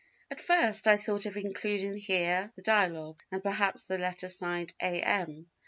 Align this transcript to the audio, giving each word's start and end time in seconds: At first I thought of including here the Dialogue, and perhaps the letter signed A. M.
At 0.31 0.41
first 0.41 0.87
I 0.87 0.97
thought 0.97 1.27
of 1.27 1.37
including 1.37 1.95
here 1.95 2.51
the 2.55 2.63
Dialogue, 2.63 3.21
and 3.31 3.43
perhaps 3.43 3.85
the 3.85 3.99
letter 3.99 4.29
signed 4.29 4.73
A. 4.81 4.99
M. 4.99 5.45